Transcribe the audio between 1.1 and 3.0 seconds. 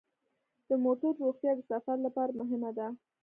روغتیا د سفر لپاره مهمه ده.